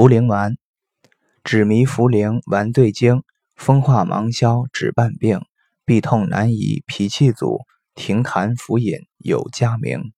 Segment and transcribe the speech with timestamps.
[0.00, 0.56] 茯苓丸，
[1.44, 3.22] 止迷茯苓丸对经，
[3.54, 5.42] 风化芒硝止半病，
[5.84, 10.14] 痹痛难移脾气阻，停痰服饮有佳名。